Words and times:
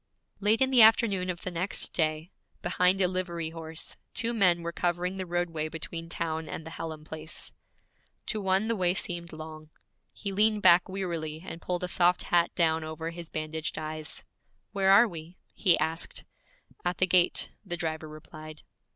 Late 0.39 0.61
in 0.63 0.71
the 0.71 0.81
afternoon 0.81 1.29
of 1.29 1.41
the 1.43 1.51
next 1.51 1.93
day, 1.93 2.31
behind 2.63 2.99
a 3.01 3.07
livery 3.07 3.51
horse, 3.51 3.97
two 4.15 4.33
men 4.33 4.63
were 4.63 4.71
covering 4.71 5.17
the 5.17 5.27
roadway 5.27 5.69
between 5.69 6.09
town 6.09 6.49
and 6.49 6.65
the 6.65 6.71
Hallam 6.71 7.03
place. 7.03 7.51
To 8.25 8.41
one 8.41 8.67
the 8.67 8.75
way 8.75 8.95
seemed 8.95 9.31
long. 9.31 9.69
He 10.11 10.31
leaned 10.31 10.63
back 10.63 10.89
wearily 10.89 11.43
and 11.45 11.61
pulled 11.61 11.83
a 11.83 11.87
soft 11.87 12.23
hat 12.23 12.49
down 12.55 12.83
over 12.83 13.11
his 13.11 13.29
bandaged 13.29 13.77
eyes. 13.77 14.23
'Where 14.71 14.89
are 14.89 15.07
we?' 15.07 15.37
he 15.53 15.77
asked. 15.77 16.23
'At 16.83 16.97
the 16.97 17.05
gate,' 17.05 17.51
the 17.63 17.77
driver 17.77 18.09
replied. 18.09 18.63